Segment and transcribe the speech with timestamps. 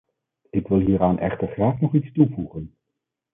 [0.49, 2.75] Ik wil hieraan echter graag nog iets toevoegen.